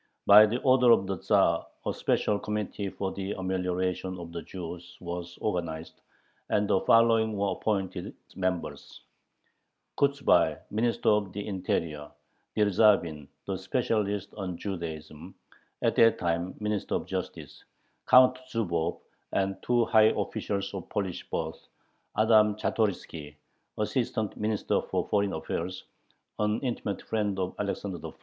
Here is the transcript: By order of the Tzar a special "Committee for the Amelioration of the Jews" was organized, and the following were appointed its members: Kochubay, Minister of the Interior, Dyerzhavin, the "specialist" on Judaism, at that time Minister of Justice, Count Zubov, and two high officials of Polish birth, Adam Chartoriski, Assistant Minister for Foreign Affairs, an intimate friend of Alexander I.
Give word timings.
By 0.25 0.47
order 0.63 0.89
of 0.89 1.05
the 1.05 1.17
Tzar 1.19 1.63
a 1.85 1.93
special 1.93 2.39
"Committee 2.39 2.89
for 2.89 3.11
the 3.11 3.33
Amelioration 3.33 4.17
of 4.19 4.31
the 4.31 4.41
Jews" 4.41 4.97
was 4.99 5.37
organized, 5.39 6.01
and 6.49 6.67
the 6.67 6.81
following 6.81 7.37
were 7.37 7.51
appointed 7.51 8.07
its 8.07 8.35
members: 8.35 9.01
Kochubay, 9.99 10.57
Minister 10.71 11.09
of 11.09 11.31
the 11.33 11.45
Interior, 11.47 12.09
Dyerzhavin, 12.57 13.27
the 13.45 13.55
"specialist" 13.59 14.33
on 14.33 14.57
Judaism, 14.57 15.35
at 15.83 15.95
that 15.97 16.17
time 16.17 16.55
Minister 16.59 16.95
of 16.95 17.05
Justice, 17.05 17.63
Count 18.07 18.39
Zubov, 18.51 18.97
and 19.33 19.61
two 19.61 19.85
high 19.85 20.13
officials 20.17 20.73
of 20.73 20.89
Polish 20.89 21.29
birth, 21.29 21.67
Adam 22.17 22.55
Chartoriski, 22.55 23.35
Assistant 23.77 24.35
Minister 24.35 24.81
for 24.81 25.07
Foreign 25.09 25.33
Affairs, 25.33 25.83
an 26.39 26.59
intimate 26.61 27.03
friend 27.03 27.37
of 27.37 27.53
Alexander 27.59 27.99
I. 28.07 28.11